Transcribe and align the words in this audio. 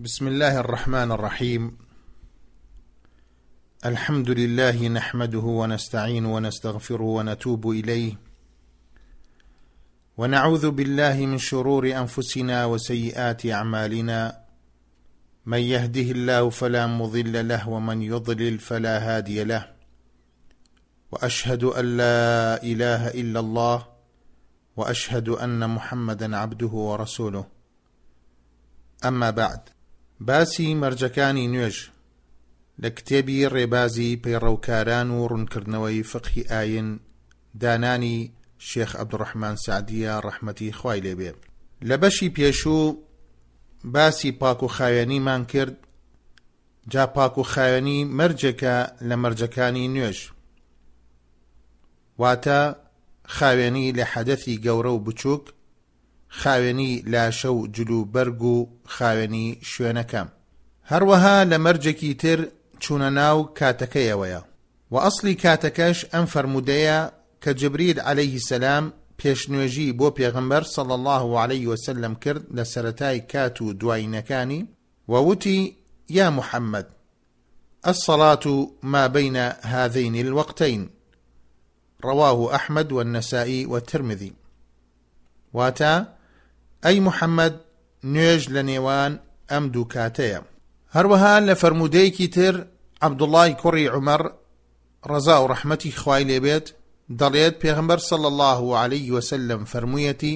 بسم 0.00 0.28
الله 0.28 0.58
الرحمن 0.60 1.12
الرحيم 1.12 1.76
الحمد 3.86 4.30
لله 4.30 4.88
نحمده 4.88 5.38
ونستعين 5.60 6.24
ونستغفره 6.24 7.02
ونتوب 7.02 7.70
إليه 7.70 8.14
ونعوذ 10.16 10.70
بالله 10.70 11.26
من 11.26 11.38
شرور 11.38 11.86
أنفسنا 11.92 12.64
وسيئات 12.64 13.46
أعمالنا 13.46 14.40
من 15.46 15.58
يهده 15.58 16.10
الله 16.16 16.50
فلا 16.50 16.86
مضل 16.86 17.48
له 17.48 17.68
ومن 17.68 18.02
يضلل 18.02 18.58
فلا 18.58 18.96
هادي 19.16 19.44
له 19.44 19.68
وأشهد 21.12 21.64
أن 21.64 21.96
لا 21.96 22.62
إله 22.62 23.08
إلا 23.08 23.40
الله 23.40 23.86
وأشهد 24.76 25.28
أن 25.28 25.70
محمدا 25.70 26.36
عبده 26.36 26.66
ورسوله 26.88 27.44
أما 29.04 29.30
بعد 29.30 29.60
باسی 30.26 30.66
مەرجەکانی 30.82 31.46
نوێژ 31.52 31.76
لە 32.82 32.88
کتێبی 32.96 33.48
ڕێبازی 33.54 34.18
پەیڕەوکاران 34.22 35.08
و 35.10 35.26
ڕوونکردنەوەی 35.30 36.06
فقی 36.10 36.42
ئاین 36.52 36.88
دانانی 37.60 38.18
شێخ 38.68 38.90
عەبدڕەحمان 39.00 39.56
سعدیە 39.64 40.14
ڕەحمەتی 40.26 40.72
خوای 40.78 41.00
لێبێ 41.06 41.30
لە 41.88 41.96
بەشی 42.02 42.32
پێشوو 42.36 42.96
باسی 43.94 44.32
پاک 44.40 44.60
و 44.62 44.68
خاوێنیمان 44.76 45.42
کرد 45.52 45.76
جا 46.92 47.04
پاک 47.16 47.34
و 47.38 47.44
خاوێنی 47.52 48.00
مەرجەکە 48.18 48.76
لە 49.08 49.14
مەرجەکانی 49.22 49.88
نوێژ 49.94 50.18
واتە 52.20 52.60
خاوێنی 53.36 53.92
لە 53.98 54.04
حەدەفی 54.12 54.60
گەورە 54.64 54.90
و 54.94 55.04
بچووک 55.06 55.44
خاوێنی 56.38 56.92
لاشە 57.12 57.50
و 57.58 57.68
جلوبەرگ 57.76 58.42
و 58.42 58.56
خاوێنی 58.94 59.46
شوێنەکەم 59.72 60.28
هەروەها 60.90 61.36
لە 61.50 61.56
مەرجێکی 61.64 62.14
تر 62.22 62.38
چوونە 62.82 63.10
ناو 63.20 63.38
کاتەکەیەوەیە 63.58 64.40
و 64.92 64.94
ئەسلی 65.04 65.34
کاتەکەش 65.42 65.98
ئەم 66.12 66.26
فرەرمودەیە 66.32 66.98
کە 67.42 67.50
جبرید 67.60 67.98
عليهەیهی 68.10 68.44
سەسلام 68.48 68.84
پێشنوێژی 69.20 69.94
بۆ 69.98 70.08
پێغمبەر 70.18 70.62
سەڵ 70.74 70.88
الله 70.98 71.24
عليه 71.42 71.64
وسلم 71.72 72.14
کرد 72.24 72.42
لە 72.56 72.64
سەتای 72.72 73.18
کات 73.32 73.56
و 73.62 73.66
دوایینەکانی 73.80 74.60
ووتی 75.08 75.60
یا 76.18 76.26
محەممەد 76.38 76.86
الصلاة 77.90 78.44
ما 78.82 79.06
بين 79.08 79.36
هذين 79.74 80.14
الوقتين 80.26 80.90
رواه 82.04 82.54
أحمد 82.56 82.92
والنسائي 82.92 83.64
والترمذي 83.66 84.32
واتا 85.54 86.06
ئەی 86.86 86.98
محەممەد 87.06 87.54
نوێژ 88.12 88.42
لە 88.54 88.62
نێوان 88.70 89.12
ئەم 89.50 89.64
دوو 89.72 89.84
کاتەیە 89.94 90.40
هەروەها 90.96 91.34
لە 91.48 91.54
فرەرمودەیەکی 91.60 92.26
تر 92.36 92.54
عمر 93.06 93.50
کوڕی 93.62 93.90
عمەر 93.96 94.22
ڕزا 95.10 95.36
و 95.42 95.48
ڕەحمەتی 95.52 95.96
خوای 96.00 96.24
لێبێت 96.30 96.66
دەڵێت 97.20 97.54
پێغمبەر 97.62 98.00
صلى 98.10 98.28
الله 98.32 98.60
عليه 98.82 99.06
وسلم 99.16 99.60
فرميتي 99.64 100.34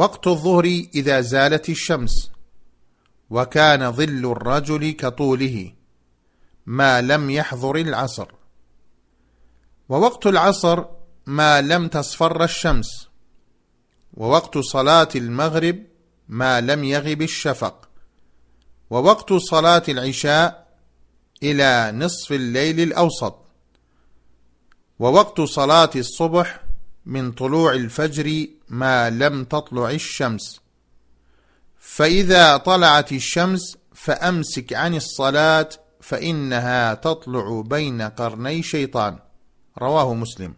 وقت 0.00 0.22
الظهر 0.26 0.64
إذا 0.98 1.20
زالت 1.32 1.66
الشمس 1.68 2.14
وكان 3.34 3.82
ظل 3.98 4.24
الرجل 4.32 4.84
كطوله 5.00 5.72
ما 6.66 7.00
لم 7.00 7.30
يحضر 7.38 7.76
العصر 7.76 8.28
ووقت 9.88 10.26
العصر 10.26 10.84
ما 11.26 11.60
لم 11.60 11.88
تصفر 11.88 12.42
الشمس 12.44 13.09
ووقت 14.14 14.58
صلاة 14.58 15.08
المغرب 15.16 15.78
ما 16.28 16.60
لم 16.60 16.84
يغب 16.84 17.22
الشفق 17.22 17.88
ووقت 18.90 19.32
صلاة 19.32 19.82
العشاء 19.88 20.66
إلى 21.42 21.92
نصف 21.94 22.32
الليل 22.32 22.80
الأوسط 22.80 23.38
ووقت 24.98 25.40
صلاة 25.40 25.90
الصبح 25.96 26.62
من 27.06 27.32
طلوع 27.32 27.72
الفجر 27.72 28.46
ما 28.68 29.10
لم 29.10 29.44
تطلع 29.44 29.90
الشمس 29.90 30.60
فإذا 31.78 32.56
طلعت 32.56 33.12
الشمس 33.12 33.76
فأمسك 33.94 34.72
عن 34.72 34.94
الصلاة 34.94 35.68
فإنها 36.00 36.94
تطلع 36.94 37.60
بين 37.66 38.02
قرني 38.02 38.62
شيطان 38.62 39.18
رواه 39.78 40.14
مسلم 40.14 40.54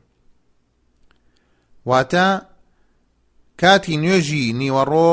واتى 1.87 2.41
کاتی 3.62 3.97
نوێژی 4.05 4.45
نیوەڕۆ 4.61 5.12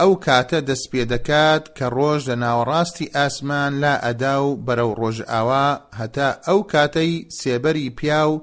ئەو 0.00 0.12
کاتە 0.26 0.58
دەست 0.68 0.86
پێ 0.92 1.02
دەکات 1.12 1.62
کە 1.76 1.86
ڕۆژ 1.96 2.20
لە 2.30 2.36
ناوەڕاستی 2.44 3.12
ئاسمان 3.16 3.72
لا 3.82 3.94
ئەدا 4.04 4.34
و 4.46 4.58
بەرەو 4.66 4.92
ڕۆژئاوا 5.00 5.66
هەتا 6.00 6.28
ئەو 6.46 6.58
کاتەی 6.72 7.12
سێبەری 7.38 7.90
پیا 7.98 8.22
و 8.30 8.34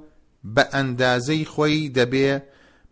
بە 0.55 0.63
ئەندازەی 0.75 1.43
خۆی 1.51 1.89
دەبێ 1.97 2.31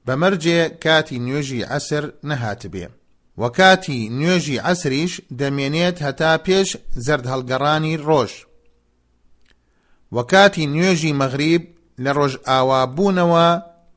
بەمەرجێ 0.05 0.61
کاتی 0.83 1.17
نوێژی 1.25 1.61
عسر 1.77 2.03
نەهاتبێ 2.29 2.85
وە 3.41 3.49
کاتی 3.59 3.99
نوێژی 4.19 4.59
ئەسریش 4.65 5.13
دەمێنێت 5.39 5.97
هەتا 6.05 6.31
پێش 6.45 6.69
زرد 7.05 7.25
هەڵگەڕانی 7.31 7.95
ڕۆژ 8.07 8.31
وە 10.15 10.23
کاتی 10.31 10.65
نوێژی 10.75 11.13
مەغریب 11.21 11.63
لە 12.03 12.09
ڕۆژ 12.17 12.33
ئاوا 12.47 12.81
بوونەوە 12.95 13.49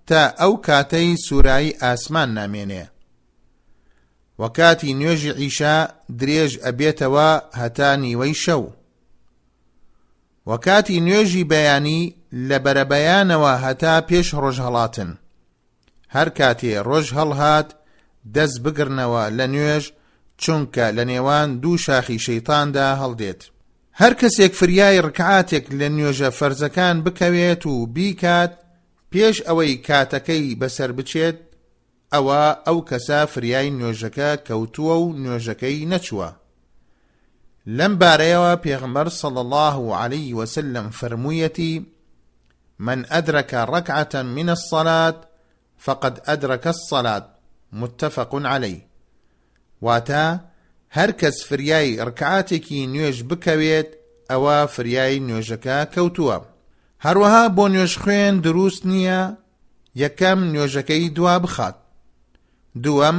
تا 0.07 0.27
ئەو 0.41 0.55
کاتەی 0.67 1.09
سوورایی 1.27 1.77
ئاسمان 1.83 2.31
نامێنێ 2.39 2.85
وە 4.41 4.49
کاتی 4.59 4.95
نوێژی 5.01 5.35
عیشا 5.43 5.79
درێژ 6.21 6.53
ئەبێتەوە 6.67 7.31
هەتا 7.61 7.91
نیوەی 8.03 8.35
شەو 8.45 8.65
وە 10.49 10.59
کاتی 10.67 11.01
نوێژی 11.07 11.45
بەیانی 11.51 12.03
لە 12.49 12.57
بەرەبەیانەوە 12.65 13.53
هەتا 13.65 13.95
پێش 14.09 14.29
ڕۆژ 14.43 14.57
هەڵاتن 14.67 15.11
هەر 16.15 16.29
کاتێ 16.39 16.75
ڕۆژ 16.89 17.07
هەڵهات 17.19 17.69
دەست 18.35 18.57
بگرنەوە 18.65 19.25
لە 19.39 19.47
نوێژ 19.55 19.85
چونکە 20.43 20.87
لە 20.97 21.05
نێوان 21.11 21.49
دوو 21.63 21.77
شاخی 21.85 22.19
شەیتاندا 22.27 22.89
هەڵدێت 23.03 23.41
هەر 24.01 24.13
کەسێک 24.21 24.53
فریای 24.61 25.01
ڕکعاتێک 25.07 25.65
لە 25.81 25.89
نوێژە 25.97 26.31
فەرزەکان 26.39 26.97
بکەوێت 27.05 27.63
و 27.67 27.75
بیکات 27.95 28.53
پێش 29.13 29.37
ئەوەی 29.49 29.75
کاتەکەی 29.87 30.45
بەسەر 30.61 30.91
بچێت 30.99 31.39
ئەوە 32.15 32.43
ئەو 32.67 32.79
کەسە 32.91 33.21
فریای 33.33 33.69
نوێژەکە 33.79 34.31
کەوتووە 34.47 34.95
و 35.05 35.07
نوێژەکەی 35.23 35.89
نەچووە 35.93 36.29
لەم 37.79 37.93
بارەیەوە 38.01 38.53
پێغمبەر 38.65 39.09
صلى 39.21 39.41
الله 39.45 39.77
عليه 40.03 40.29
وسلم 40.41 40.87
فرموویەتی 40.99 41.75
من 42.87 42.99
أدرك 43.19 43.51
ركعة 43.77 44.15
من 44.37 44.49
الصلاة 44.57 45.17
فقد 45.87 46.15
أدرك 46.33 46.65
الصلاة 46.75 47.27
متفق 47.73 48.33
عليه 48.53 48.81
واتە 49.87 50.25
هەر 50.97 51.11
کەس 51.21 51.37
فریای 51.49 51.91
ڕکعاتێکی 52.09 52.81
نوێژ 52.95 53.17
بکەوێت 53.31 53.89
ئەوە 54.31 54.59
فریای 54.75 55.21
نوێژەکە 55.27 55.79
کەوتووە 55.95 56.39
هەروەها 57.07 57.45
بۆ 57.57 57.65
نوێژخوێن 57.73 58.35
دروست 58.47 58.83
نییە 58.91 59.21
یەکەم 60.03 60.41
نوێژەکەی 60.53 61.09
دوا 61.17 61.35
بخات 61.45 61.77
دووەم 62.85 63.19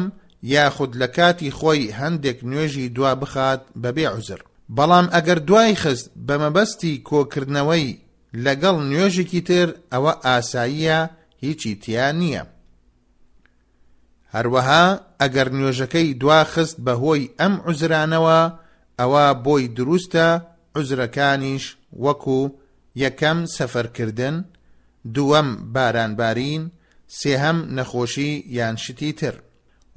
یاخود 0.53 0.91
لە 1.01 1.07
کاتی 1.17 1.51
خۆی 1.57 1.93
هەندێک 1.99 2.37
نوێژی 2.51 2.89
دوا 2.95 3.11
بخات 3.21 3.61
بەبێ 3.83 4.05
عوزر 4.13 4.41
بەڵام 4.77 5.07
ئەگەر 5.15 5.39
دوای 5.47 5.75
خست 5.81 6.07
بە 6.27 6.35
مەبەستی 6.43 7.01
کۆکردنەوەی 7.09 7.99
لەگەڵ 8.45 8.75
نوێژێکی 8.91 9.41
تر 9.49 9.67
ئەوە 9.93 10.13
ئاساییە 10.25 10.99
هیچی 11.43 11.73
تیا 11.83 12.07
نییە 12.19 12.43
هەروەها 14.35 14.85
ئەگەر 15.21 15.47
نوێژەکەی 15.57 16.09
دواخست 16.21 16.77
بەهۆی 16.85 17.31
ئەم 17.39 17.53
عزرانەوە 17.69 18.39
ئەوە 18.99 19.25
بۆی 19.45 19.65
دروستە 19.77 20.27
عزرەکانیش 20.77 21.65
وەکو 22.05 22.43
یەکەم 23.01 23.39
سەفەرکردن، 23.55 24.37
دووەم 25.15 25.49
بارانبارین، 25.73 26.63
سێهەم 27.19 27.59
نەخۆشی 27.75 28.31
یان 28.57 28.75
شتی 28.83 29.11
تر. 29.19 29.35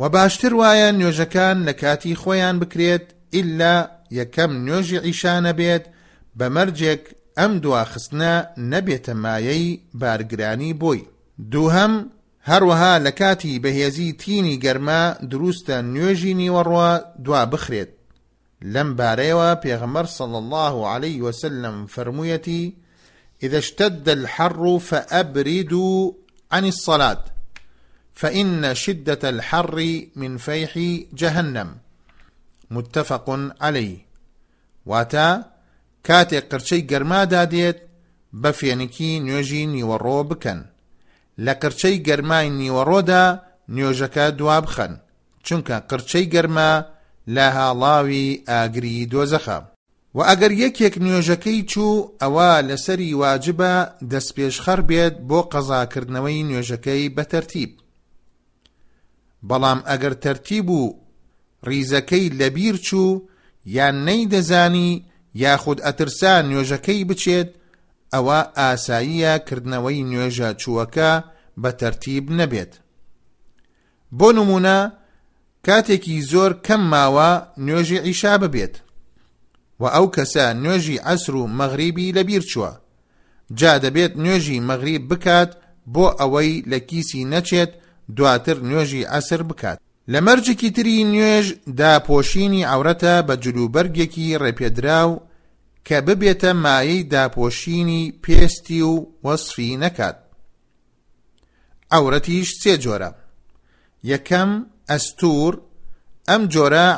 و 0.00 0.08
باشتر 0.14 0.52
وایە 0.60 0.88
نوێژەکان 0.98 1.58
لە 1.69 1.72
کاتی 1.82 2.19
خۆیان 2.22 2.56
بکرێت 2.62 3.06
ئللا 3.38 3.76
یەکەم 4.19 4.52
نوێژی 4.66 5.04
ئیشانە 5.06 5.52
بێت 5.58 5.84
بە 6.38 6.46
مەرجێک 6.56 7.02
ئەم 7.38 7.52
دواخستنە 7.64 8.34
نەبێتە 8.72 9.12
مایەی 9.25 9.81
بارگرانی 10.00 10.72
بۆی. 10.82 11.02
دووهم 11.52 11.94
هەروەها 12.50 12.94
لە 13.06 13.10
کاتی 13.20 13.60
بەهێزی 13.64 14.12
تینی 14.22 14.60
گەرما 14.64 15.02
دروستە 15.31 15.76
نوێژی 15.94 16.34
نیوەڕوە 16.40 16.90
دوا 17.25 17.43
بخرێت. 17.52 17.90
لەم 18.75 18.88
بارەیەوە 18.98 19.50
پێغمەر 19.62 20.06
سەڵ 20.16 20.31
الله 20.43 20.75
عليه 20.94 21.20
وسلم 21.25 21.76
فرموویەتی، 21.93 22.64
إذا 23.42 23.58
اشتد 23.58 24.08
الحر 24.08 24.78
فأبردوا 24.78 26.12
عن 26.52 26.64
الصلاة 26.66 27.24
فإن 28.12 28.74
شدة 28.74 29.28
الحر 29.28 30.06
من 30.16 30.36
فيح 30.36 30.78
جهنم 31.14 31.76
متفق 32.70 33.50
عليه 33.60 33.98
واتا 34.86 35.52
كاتي 36.04 36.40
قرشي 36.40 36.80
قرما 36.80 37.24
داديت 37.24 37.76
بە 38.42 38.64
نيوجي 38.64 39.16
نوێژی 39.26 39.64
نیوەڕۆ 39.74 40.18
بکەن 40.30 40.58
قرما 41.38 41.54
قرچەی 41.62 41.96
گەرمای 42.06 42.48
نیوەڕۆدا 42.58 43.22
نوێژەکە 43.74 44.24
دوا 44.38 44.58
بخەن 44.66 44.92
چونکە 45.46 45.74
قرچەی 45.90 46.24
گەرمە 46.32 46.70
لە 47.34 47.46
هاڵاوی 47.56 48.40
و 50.16 50.20
ئەگەر 50.30 50.52
یەکێک 50.64 50.94
نوێژەکەی 51.04 51.60
چوو 51.72 51.92
ئەوە 52.22 52.50
لەسەری 52.68 53.10
واجبە 53.20 53.74
دەستپێشخەر 54.10 54.80
بێت 54.88 55.14
بۆ 55.28 55.40
قەزاکردنەوەی 55.52 56.44
نوێژەکەی 56.48 57.12
بەتەرتیب. 57.16 57.72
بەڵام 59.48 59.80
ئەگەر 59.90 60.14
تەرتیب 60.24 60.66
و 60.78 60.82
ریزەکەی 61.68 62.26
لەبیر 62.40 62.76
چوو 62.86 63.08
یان 63.76 63.96
نەیدەزانی 64.08 64.90
یاخود 65.44 65.78
ئەترسان 65.86 66.42
نوێژەکەی 66.50 67.02
بچێت 67.08 67.50
ئەوە 68.14 68.40
ئاساییە 68.58 69.34
کردنەوەی 69.48 70.02
نوێژە 70.10 70.50
چووەکە 70.60 71.10
بە 71.62 71.70
تەرتیب 71.80 72.24
نەبێت. 72.38 72.72
بۆ 74.19 74.28
نمونە 74.36 74.78
کاتێکی 75.66 76.16
زۆر 76.30 76.52
کەم 76.66 76.82
ماوە 76.92 77.30
نوێژی 77.66 77.98
عیشا 78.08 78.34
ببێت. 78.42 78.74
و 79.81 79.84
ئەو 79.94 80.06
کەسە 80.14 80.46
نوێژی 80.62 81.00
ئەسر 81.06 81.34
و 81.37 81.46
مەغریبی 81.58 82.14
لەبیر 82.17 82.43
چووە 82.52 82.73
جا 83.58 83.73
دەبێت 83.84 84.12
نوێژی 84.25 84.61
مەغریب 84.69 85.02
بکات 85.12 85.50
بۆ 85.94 86.06
ئەوەی 86.20 86.52
لە 86.70 86.78
کیسی 86.88 87.23
نەچێت 87.32 87.73
دواتر 88.17 88.56
نوێژی 88.69 89.08
ئەسر 89.12 89.40
بکات 89.50 89.78
لە 90.12 90.19
مەرجێکی 90.26 90.70
تری 90.76 90.99
نوێژ 91.14 91.46
داپۆشینی 91.81 92.67
ئەورەتە 92.70 93.14
بە 93.28 93.34
جلوبەرگێکی 93.44 94.38
ڕێپێدراو 94.43 95.12
کە 95.87 95.96
ببێتە 96.06 96.52
مایەی 96.64 97.02
داپۆشینی 97.12 98.05
پێستی 98.25 98.81
و 98.90 98.94
وەصفی 99.26 99.70
نەکات 99.82 100.17
ئەورەتیش 101.93 102.49
سێ 102.62 102.75
جۆرە 102.84 103.11
یەکەم 104.12 104.50
ئەستور 104.90 105.52
ئەم 106.29 106.43
جۆرە 106.55 106.88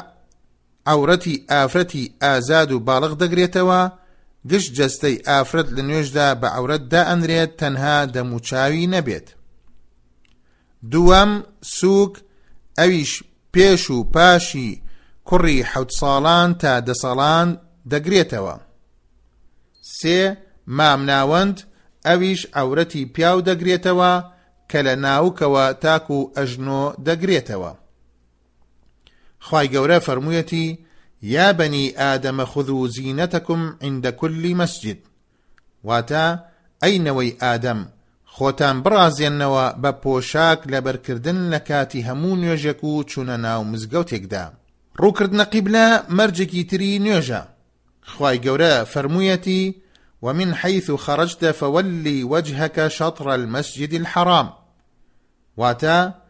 عورەتی 0.92 1.36
ئافرەتی 1.50 2.04
ئازاد 2.22 2.68
و 2.72 2.76
باڵغ 2.88 3.12
دەگرێتەوە 3.22 3.80
گشت 4.50 4.70
جەستەی 4.78 5.16
ئافرەت 5.28 5.68
لە 5.76 5.82
نوێژدا 5.88 6.28
بە 6.40 6.48
عورەتدا 6.58 7.02
ئەنرێت 7.10 7.52
تەنها 7.60 7.96
دەموچاوی 8.14 8.90
نەبێت 8.94 9.26
دووەم 10.90 11.32
سووک 11.76 12.14
ئەویش 12.78 13.12
پێش 13.54 13.82
و 13.96 13.98
پاشی 14.14 14.68
کوڕی 15.28 15.58
حەوت 15.70 15.90
ساڵان 16.00 16.48
تا 16.62 16.72
دە 16.86 16.94
ساڵان 17.02 17.48
دەگرێتەوە 17.92 18.56
سێ 19.98 20.18
مامناوەند 20.76 21.56
ئەویش 22.06 22.40
ئەورەتی 22.56 23.02
پیاو 23.14 23.38
دەگرێتەوە 23.48 24.12
کە 24.70 24.78
لە 24.86 24.94
ناوکەوە 25.04 25.64
تاکو 25.84 26.18
و 26.22 26.30
ئەژنۆ 26.36 26.84
دەگرێتەوە 27.06 27.72
خواي 29.48 29.76
قورا 29.76 29.98
فرميتي 29.98 30.78
يا 31.22 31.52
بني 31.52 32.00
آدم 32.02 32.44
خذوا 32.44 32.88
زينتكم 32.88 33.74
عند 33.82 34.08
كل 34.08 34.54
مسجد 34.54 34.98
واتا 35.84 36.34
واتە 36.34 36.40
ئەینەوەی 36.86 37.42
آدم 37.42 37.86
خوتان 38.36 38.82
بڕازێنەوە 38.84 39.66
بە 39.82 39.90
ببوشاك 39.92 40.66
لبركردن 40.66 41.50
لكاتي 41.50 42.02
همون 42.02 42.56
کاتی 42.56 42.74
هەموو 42.74 43.24
ناو 43.24 43.64
مزقو 43.64 43.92
چوونە 43.92 44.36
روكردن 45.00 45.44
مزگەوتێکدا 45.44 46.12
مرجكي 46.12 46.62
تري 46.64 46.98
مەرجێکی 47.20 47.32
خواي 48.04 48.38
قورا 48.38 48.84
فرميتي 48.84 49.82
ومن 50.22 50.54
حيث 50.54 50.90
خرجت 50.90 51.44
فولي 51.50 52.24
وجهك 52.24 52.88
شطر 52.88 53.34
المسجد 53.34 53.94
الحرام 53.94 54.48
واتا 55.56 56.24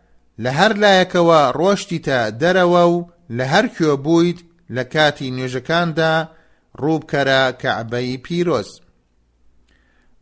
لە 0.45 0.51
هەر 0.59 0.73
لایەکەوە 0.83 1.41
ڕۆشتیتە 1.61 2.21
دەرەوە 2.43 2.83
و 2.95 2.97
لە 3.39 3.45
هەر 3.53 3.67
کوێ 3.77 3.95
بوویت 4.05 4.39
لە 4.77 4.83
کاتی 4.95 5.31
نوێژەکاندا 5.37 6.13
ڕووبکەرە 6.83 7.41
کەعبەی 7.63 8.17
پیرۆز. 8.25 8.69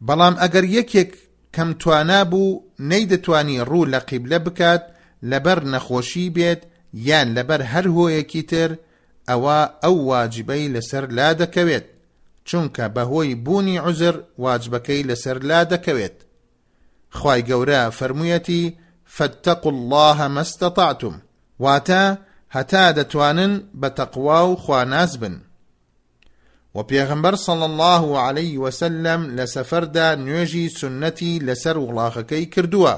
بەڵام 0.07 0.35
ئەگەر 0.43 0.65
یەکێک 0.79 1.11
کەم 1.55 1.71
توانا 1.81 2.21
بوو 2.31 2.61
نەیدەتوانی 2.91 3.61
ڕوو 3.69 3.85
لە 3.93 4.01
قیبلە 4.11 4.39
بکات 4.47 4.85
لەبەر 5.31 5.59
نەخۆشی 5.73 6.31
بێت 6.37 6.63
یان 7.09 7.29
لەبەر 7.37 7.61
هەر 7.73 7.87
هۆیەکی 7.97 8.43
تر 8.51 8.71
ئەوە 9.29 9.59
ئەو 9.85 9.97
واجبەی 10.11 10.73
لەسەر 10.75 11.05
لا 11.17 11.29
دەکەوێت 11.41 11.87
چونکە 12.49 12.85
بەهۆی 12.95 13.35
بوونی 13.45 13.79
عزر 13.87 14.17
واجبەکەی 14.45 15.07
لەسەر 15.09 15.37
لا 15.49 15.61
دەکەوێت. 15.73 16.17
خی 17.19 17.41
گەورە 17.49 17.83
فەرموویەتی 17.99 18.65
فاتقوا 19.07 19.73
الله 19.73 20.29
ما 20.29 20.41
استطعتم 20.41 21.19
واتا 21.59 22.17
هتا 22.51 22.91
دەتوانن 22.93 23.61
بتقوى 23.75 24.57
تەقوا 24.57 25.31
وبيغمبر 26.75 27.35
صلى 27.35 27.59
بن 27.69 27.73
الله 27.73 28.21
عليه 28.21 28.59
وسلم 28.59 29.27
لسفردا 29.37 30.15
نيجي 30.15 30.69
سنتي 30.69 31.39
لسر 31.39 31.79
ولاغكي 31.79 32.45
كردوا 32.45 32.91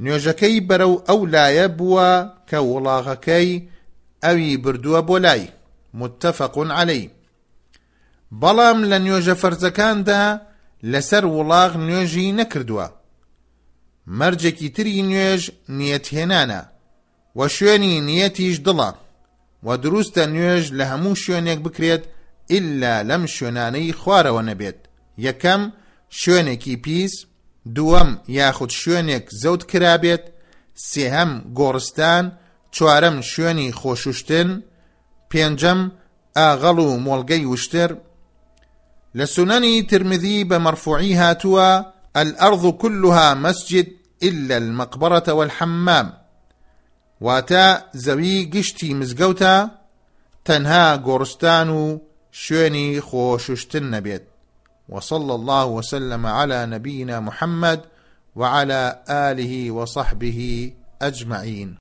نيجكي 0.00 0.60
برو 0.60 1.02
او 1.08 1.26
لا 1.26 1.48
يبوا 1.50 2.22
كولاغكي 2.48 3.58
بووە 3.58 4.24
کە 4.24 5.00
بولاي 5.00 5.48
متفق 5.94 6.58
عليه 6.58 7.08
بلام 8.30 8.84
لن 8.84 9.10
متتەفقون 9.10 9.70
عليهەی 9.80 10.02
دا 10.02 10.40
لسر 10.82 11.26
ولاغ 11.26 11.76
نيجي 11.76 12.32
نكردوا 12.32 12.99
مەرجێکی 14.18 14.68
تری 14.76 15.02
نوێژ 15.10 15.42
نیەتهێنانە 15.78 16.62
وە 17.38 17.46
شوێنی 17.56 17.94
نیەتیش 18.08 18.56
دڵە 18.66 18.90
و 19.66 19.68
دروستە 19.84 20.24
نوێژ 20.34 20.64
لە 20.78 20.84
هەموو 20.90 21.20
شوێنێک 21.24 21.60
بکرێت 21.66 22.04
ئللا 22.54 22.94
لەم 23.10 23.22
شوێنانەی 23.34 23.92
خوارەوە 24.00 24.42
نەبێت 24.48 24.78
یەکەم 25.26 25.62
شوێنێکی 26.20 26.76
پیس 26.84 27.14
دووەم 27.76 28.10
یاخود 28.38 28.70
شوێنێک 28.80 29.24
زەوت 29.42 29.62
کرابێت 29.70 30.24
سێهەم 30.90 31.30
گۆڕستان 31.58 32.24
چوارەم 32.76 33.16
شوێنی 33.32 33.68
خۆشوشتن 33.80 34.48
پێنجەم 35.30 35.80
ئاغەڵ 36.36 36.76
و 36.88 36.96
مۆلگەی 37.06 37.48
وشتر 37.52 37.90
لە 39.18 39.24
سنەنی 39.34 39.74
ترمذی 39.90 40.46
بە 40.50 40.56
مەرفوعی 40.64 41.14
هاتووە 41.20 41.70
الأرض 42.20 42.64
كلها 42.82 43.28
مسجد 43.46 43.88
إلا 44.22 44.56
المقبرة 44.56 45.32
والحمام 45.32 46.12
واتا 47.20 47.82
زوي 47.94 48.44
قشتي 48.44 48.94
مزقوتا 48.94 49.70
تنها 50.44 50.94
غورستانو 50.94 52.02
شويني 52.32 53.00
خوششتن 53.00 54.00
خۆششتن 54.00 54.20
وصلى 54.88 55.34
الله 55.34 55.66
وسلم 55.66 56.26
على 56.26 56.66
نبينا 56.66 57.20
محمد 57.20 57.80
وعلى 58.36 59.02
آله 59.10 59.70
وصحبه 59.70 60.72
أجمعين 61.02 61.76